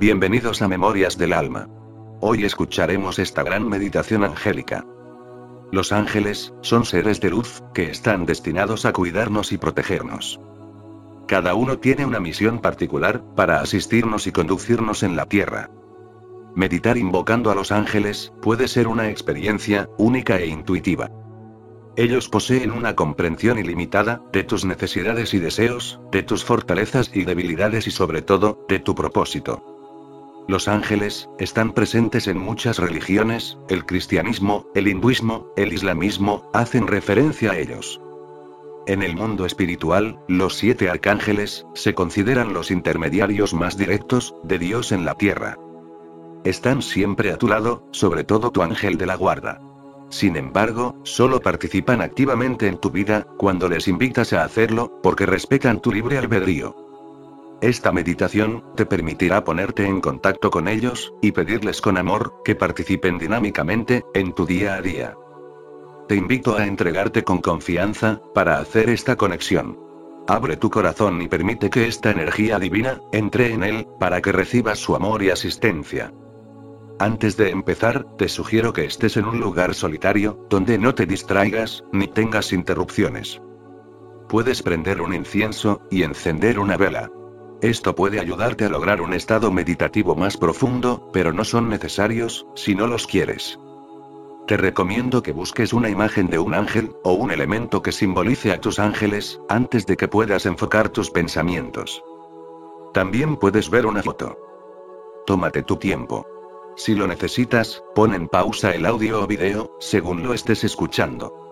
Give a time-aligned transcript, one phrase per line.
[0.00, 1.68] Bienvenidos a Memorias del Alma.
[2.20, 4.86] Hoy escucharemos esta gran meditación angélica.
[5.72, 10.38] Los ángeles son seres de luz que están destinados a cuidarnos y protegernos.
[11.26, 15.68] Cada uno tiene una misión particular para asistirnos y conducirnos en la tierra.
[16.54, 21.10] Meditar invocando a los ángeles puede ser una experiencia única e intuitiva.
[21.96, 27.88] Ellos poseen una comprensión ilimitada de tus necesidades y deseos, de tus fortalezas y debilidades
[27.88, 29.74] y sobre todo, de tu propósito.
[30.48, 37.50] Los ángeles están presentes en muchas religiones, el cristianismo, el hinduismo, el islamismo, hacen referencia
[37.50, 38.00] a ellos.
[38.86, 44.90] En el mundo espiritual, los siete arcángeles se consideran los intermediarios más directos de Dios
[44.90, 45.58] en la tierra.
[46.44, 49.60] Están siempre a tu lado, sobre todo tu ángel de la guarda.
[50.08, 55.82] Sin embargo, solo participan activamente en tu vida, cuando les invitas a hacerlo, porque respetan
[55.82, 56.87] tu libre albedrío.
[57.60, 63.18] Esta meditación, te permitirá ponerte en contacto con ellos, y pedirles con amor, que participen
[63.18, 65.16] dinámicamente, en tu día a día.
[66.06, 69.76] Te invito a entregarte con confianza, para hacer esta conexión.
[70.28, 74.78] Abre tu corazón y permite que esta energía divina, entre en él, para que recibas
[74.78, 76.12] su amor y asistencia.
[77.00, 81.84] Antes de empezar, te sugiero que estés en un lugar solitario, donde no te distraigas,
[81.92, 83.42] ni tengas interrupciones.
[84.28, 87.10] Puedes prender un incienso, y encender una vela.
[87.60, 92.76] Esto puede ayudarte a lograr un estado meditativo más profundo, pero no son necesarios, si
[92.76, 93.58] no los quieres.
[94.46, 98.60] Te recomiendo que busques una imagen de un ángel, o un elemento que simbolice a
[98.60, 102.02] tus ángeles, antes de que puedas enfocar tus pensamientos.
[102.94, 104.38] También puedes ver una foto.
[105.26, 106.24] Tómate tu tiempo.
[106.76, 111.47] Si lo necesitas, pon en pausa el audio o video, según lo estés escuchando.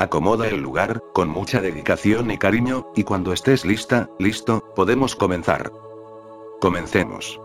[0.00, 5.72] Acomoda el lugar, con mucha dedicación y cariño, y cuando estés lista, listo, podemos comenzar.
[6.60, 7.40] Comencemos.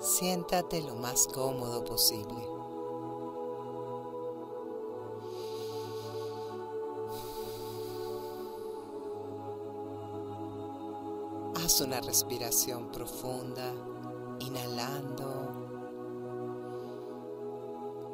[0.00, 2.57] Siéntate lo más cómodo posible.
[11.80, 13.72] Una respiración profunda,
[14.40, 15.28] inhalando.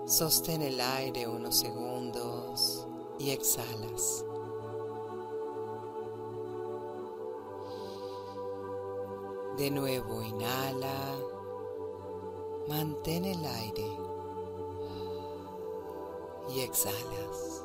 [0.07, 2.87] Sostén el aire unos segundos
[3.19, 4.27] y exhalas.
[9.57, 11.17] De nuevo inhala,
[12.69, 13.99] mantén el aire
[16.55, 17.65] y exhalas.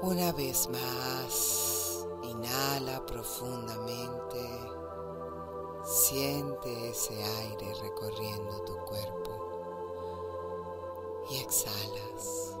[0.00, 1.63] Una vez más.
[2.30, 4.40] Inhala profundamente.
[5.84, 9.30] Siente ese aire recorriendo tu cuerpo.
[11.30, 12.56] Y exhalas.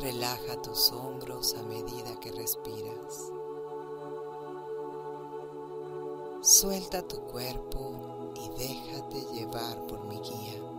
[0.00, 3.32] Relaja tus hombros a medida que respiras.
[6.40, 10.77] Suelta tu cuerpo y déjate llevar por mi guía.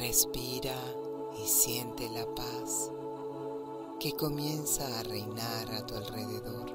[0.00, 0.74] Respira
[1.38, 2.90] y siente la paz
[4.00, 6.70] que comienza a reinar a tu alrededor.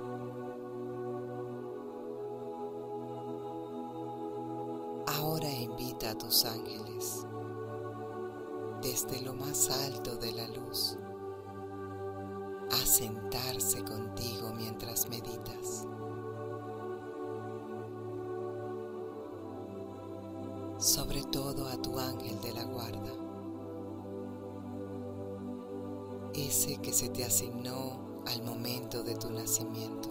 [5.07, 7.25] Ahora invita a tus ángeles
[8.83, 10.95] desde lo más alto de la luz
[12.71, 15.87] a sentarse contigo mientras meditas.
[21.35, 23.11] Todo a tu ángel de la guarda,
[26.33, 30.07] ese que se te asignó al momento de tu nacimiento.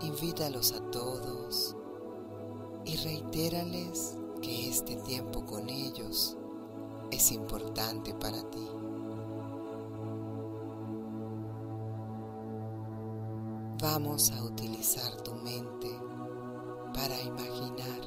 [0.00, 1.76] Invítalos a todos
[2.86, 6.34] y reitérales que este tiempo con ellos
[7.10, 8.66] es importante para ti.
[13.82, 16.07] Vamos a utilizar tu mente
[16.98, 18.00] para imaginar.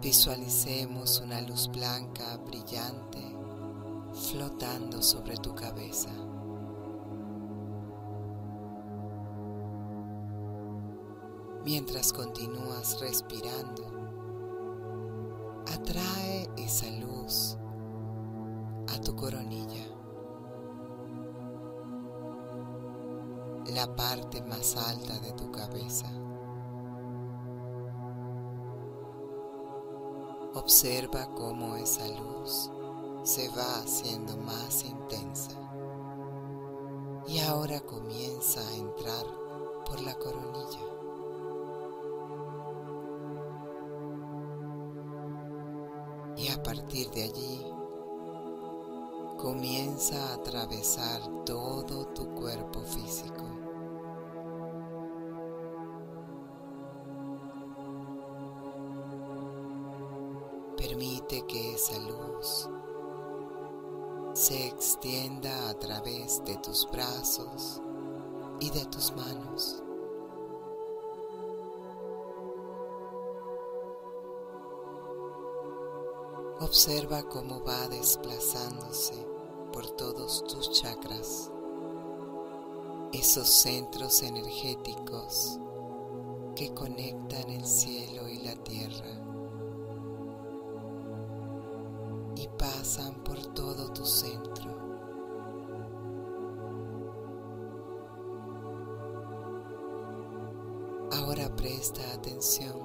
[0.00, 3.36] Visualicemos una luz blanca brillante
[4.30, 6.08] flotando sobre tu cabeza.
[11.62, 13.84] Mientras continúas respirando,
[15.66, 17.58] atrae esa luz
[18.86, 19.97] a tu coronilla.
[23.78, 26.10] La parte más alta de tu cabeza.
[30.52, 32.72] Observa cómo esa luz
[33.22, 35.52] se va haciendo más intensa.
[37.28, 39.24] Y ahora comienza a entrar
[39.86, 40.80] por la coronilla.
[46.36, 47.64] Y a partir de allí
[49.36, 53.57] comienza a atravesar todo tu cuerpo físico.
[66.62, 67.80] Tus brazos
[68.60, 69.82] y de tus manos.
[76.60, 79.14] Observa cómo va desplazándose
[79.72, 81.50] por todos tus chakras,
[83.12, 85.58] esos centros energéticos
[86.56, 89.28] que conectan el cielo y la tierra
[92.34, 94.87] y pasan por todo tu centro.
[101.78, 102.76] Presta atención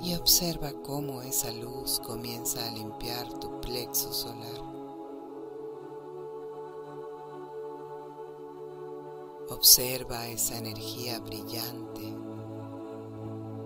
[0.00, 4.62] y observa cómo esa luz comienza a limpiar tu plexo solar.
[9.50, 12.16] Observa esa energía brillante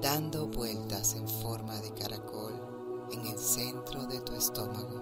[0.00, 2.60] dando vueltas en forma de caracol
[3.12, 5.00] en el centro de tu estómago,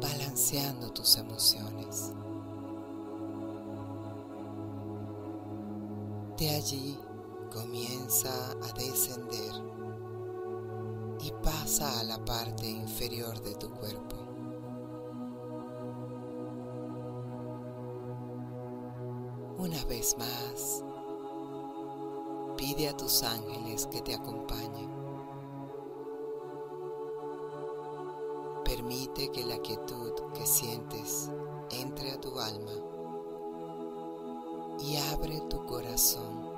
[0.00, 2.14] balanceando tus emociones.
[6.38, 6.98] De allí
[7.50, 9.54] comienza a descender
[11.20, 14.16] y pasa a la parte inferior de tu cuerpo.
[19.56, 20.84] Una vez más,
[22.58, 24.90] pide a tus ángeles que te acompañen.
[28.62, 31.30] Permite que la quietud que sientes
[31.70, 32.85] entre a tu alma
[34.86, 36.48] y abre tu corazón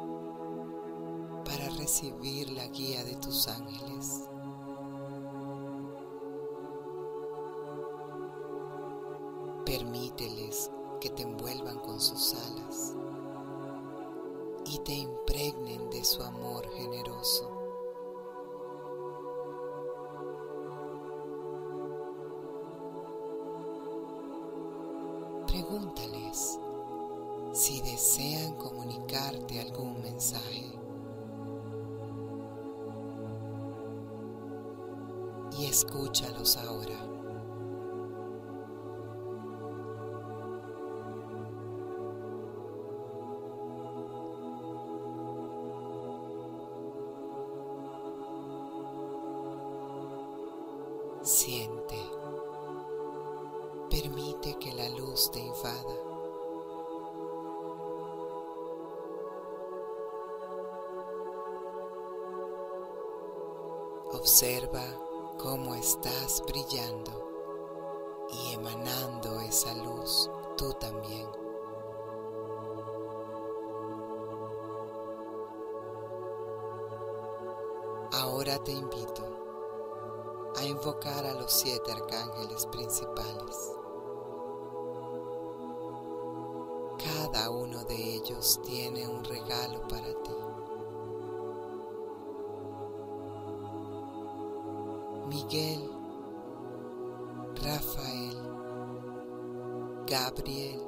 [1.46, 4.28] para recibir la guía de tus ángeles.
[9.64, 10.70] Permíteles
[11.00, 12.94] que te envuelvan con sus alas
[14.66, 17.50] y te impregnen de su amor generoso.
[25.46, 26.58] Pregúntales
[27.58, 30.64] si desean comunicarte algún mensaje.
[35.58, 36.94] Y escúchalos ahora.
[51.22, 51.96] Siente.
[53.90, 56.07] Permite que la luz te invada.
[64.28, 64.84] Observa
[65.38, 67.12] cómo estás brillando
[68.28, 71.26] y emanando esa luz tú también.
[78.12, 79.24] Ahora te invito
[80.58, 83.72] a invocar a los siete arcángeles principales.
[87.02, 90.47] Cada uno de ellos tiene un regalo para ti.
[95.50, 95.90] Miguel,
[97.64, 98.36] Rafael,
[100.06, 100.82] Gabriel,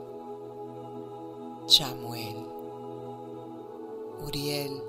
[1.67, 2.47] Chamuel,
[4.27, 4.83] Uriel,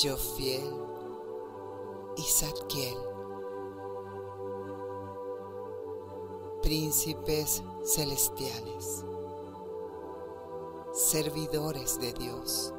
[0.00, 0.72] Jofiel
[2.16, 2.96] y.
[6.62, 9.04] Príncipes celestiales,
[10.94, 12.72] servidores de Dios,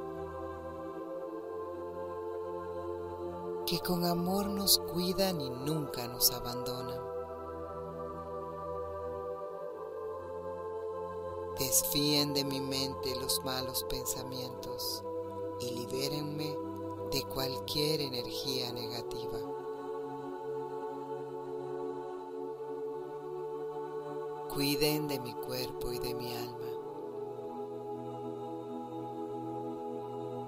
[3.69, 6.99] que con amor nos cuidan y nunca nos abandonan.
[11.59, 15.03] Desfíen de mi mente los malos pensamientos
[15.59, 16.57] y libérenme
[17.11, 19.37] de cualquier energía negativa.
[24.51, 26.55] Cuiden de mi cuerpo y de mi alma.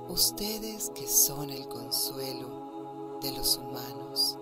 [0.10, 2.71] Ustedes que son el consuelo
[3.22, 4.38] de los humanos,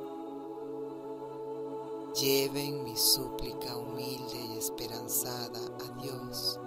[2.20, 6.60] lleven mi súplica humilde y esperanzada a Dios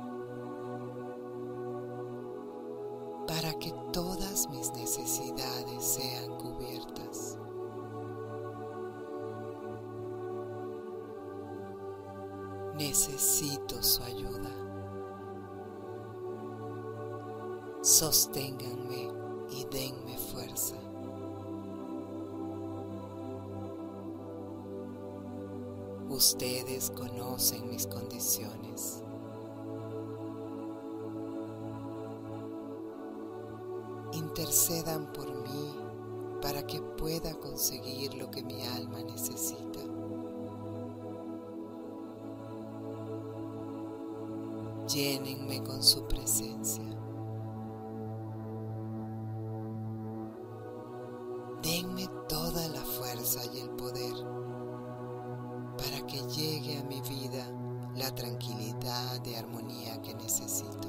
[3.26, 7.38] para que todas mis necesidades sean cubiertas.
[12.74, 14.50] Necesito su ayuda.
[17.82, 19.10] Sosténganme
[19.50, 20.91] y denme fuerza.
[26.12, 29.02] Ustedes conocen mis condiciones.
[34.12, 35.72] Intercedan por mí
[36.42, 39.80] para que pueda conseguir lo que mi alma necesita.
[44.86, 47.01] Llénenme con su presencia.
[60.00, 60.88] Que necesito.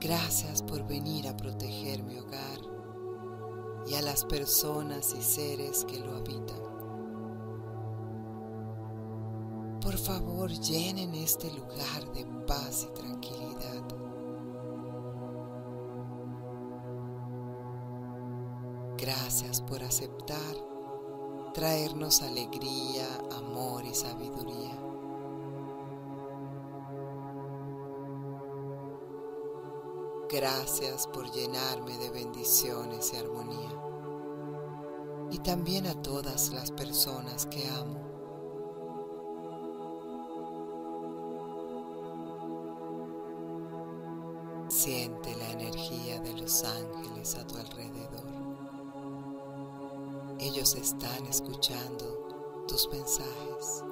[0.00, 2.58] Gracias por venir a proteger mi hogar
[3.86, 6.62] y a las personas y seres que lo habitan.
[9.80, 13.82] Por favor, llenen este lugar de paz y tranquilidad.
[18.96, 20.71] Gracias por aceptar
[21.52, 23.06] traernos alegría,
[23.36, 24.74] amor y sabiduría.
[30.30, 33.70] Gracias por llenarme de bendiciones y armonía.
[35.30, 38.00] Y también a todas las personas que amo.
[44.70, 48.31] Siente la energía de los ángeles a tu alrededor.
[50.44, 53.84] Ellos están escuchando tus mensajes.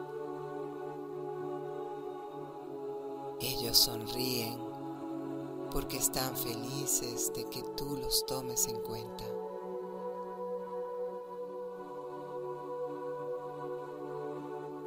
[3.38, 4.59] Ellos sonríen
[5.71, 9.25] porque están felices de que tú los tomes en cuenta.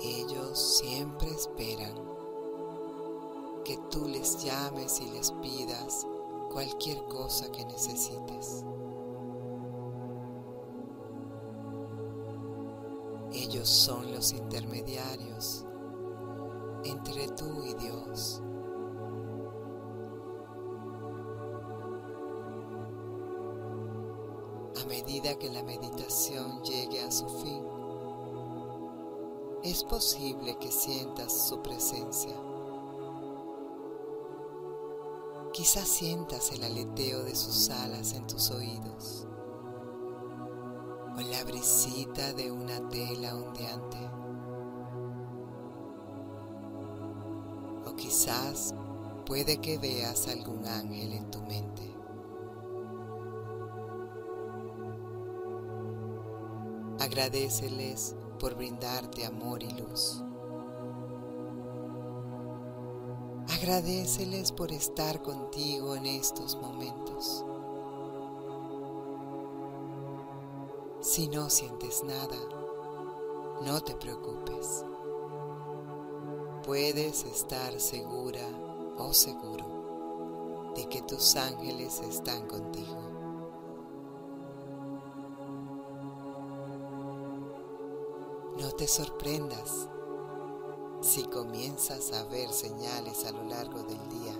[0.02, 1.96] Ellos siempre esperan
[3.64, 6.06] que tú les llames y les pidas
[6.52, 8.66] cualquier cosa que necesites.
[13.64, 15.64] Son los intermediarios
[16.84, 18.42] entre tú y Dios.
[24.82, 27.64] A medida que la meditación llegue a su fin,
[29.64, 32.36] es posible que sientas su presencia.
[35.54, 39.26] Quizás sientas el aleteo de sus alas en tus oídos
[41.64, 43.98] brisita de una tela ondeante.
[47.86, 48.76] O quizás
[49.26, 51.90] puede que veas algún ángel en tu mente.
[57.00, 60.22] Agradeceles por brindarte amor y luz.
[63.58, 67.46] Agradeceles por estar contigo en estos momentos.
[71.14, 72.40] Si no sientes nada,
[73.62, 74.84] no te preocupes.
[76.66, 78.42] Puedes estar segura
[78.98, 82.98] o seguro de que tus ángeles están contigo.
[88.60, 89.88] No te sorprendas
[91.02, 94.34] si comienzas a ver señales a lo largo del día,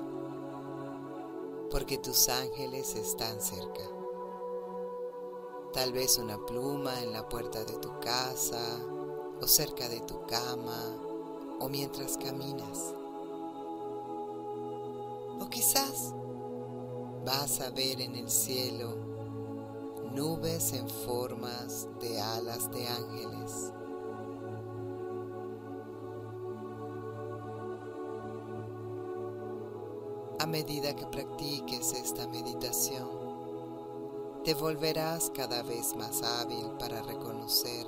[1.70, 4.03] porque tus ángeles están cerca.
[5.74, 8.80] Tal vez una pluma en la puerta de tu casa,
[9.42, 10.80] o cerca de tu cama,
[11.60, 12.94] o mientras caminas.
[15.40, 16.14] O quizás
[17.26, 18.96] vas a ver en el cielo
[20.14, 23.74] nubes en formas de alas de ángeles
[30.44, 33.08] A medida que practiques esta meditación,
[34.44, 37.88] te volverás cada vez más hábil para reconocer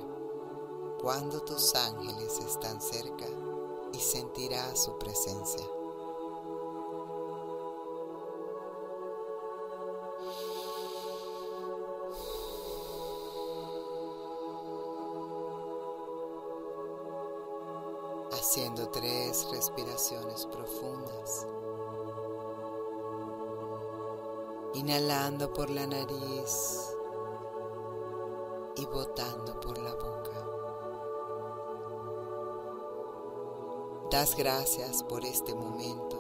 [1.02, 3.26] cuando tus ángeles están cerca
[3.92, 5.66] y sentirás su presencia.
[18.32, 20.95] Haciendo tres respiraciones profundas.
[24.86, 26.94] Inhalando por la nariz
[28.76, 30.48] y botando por la boca.
[34.12, 36.20] Das gracias por este momento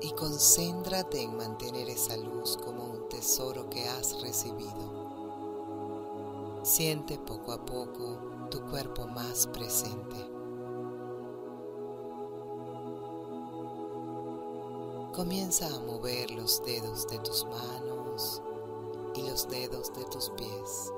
[0.00, 4.98] y concéntrate en mantener esa luz como un tesoro que has recibido.
[6.64, 10.37] Siente poco a poco tu cuerpo más presente.
[15.18, 18.40] Comienza a mover los dedos de tus manos
[19.16, 20.92] y los dedos de tus pies.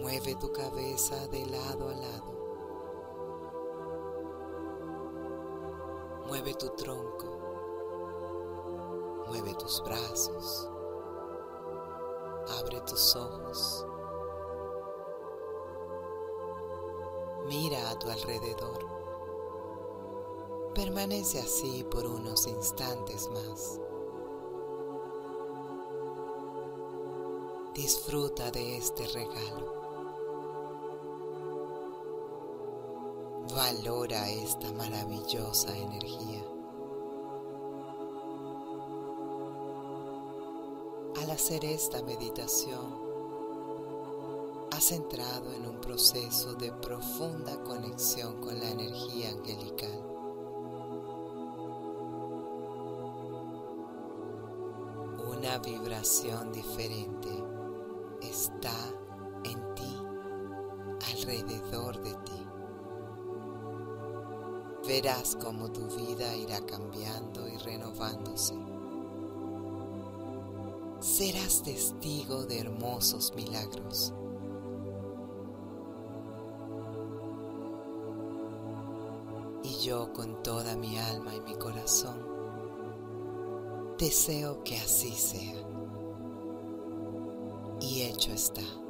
[0.00, 2.32] Mueve tu cabeza de lado a lado.
[6.28, 7.26] Mueve tu tronco.
[9.26, 10.70] Mueve tus brazos.
[12.60, 13.84] Abre tus ojos.
[17.48, 19.01] Mira a tu alrededor.
[20.74, 23.78] Permanece así por unos instantes más.
[27.74, 29.74] Disfruta de este regalo.
[33.54, 36.42] Valora esta maravillosa energía.
[41.22, 42.98] Al hacer esta meditación,
[44.70, 50.11] has entrado en un proceso de profunda conexión con la energía angelical.
[55.72, 57.30] Vibración diferente
[58.20, 58.76] está
[59.44, 59.96] en ti,
[61.14, 62.46] alrededor de ti.
[64.86, 68.54] Verás cómo tu vida irá cambiando y renovándose.
[71.00, 74.12] Serás testigo de hermosos milagros.
[79.64, 82.31] Y yo con toda mi alma y mi corazón
[83.98, 85.54] deseo que así sea.
[87.80, 88.81] Y hecho está.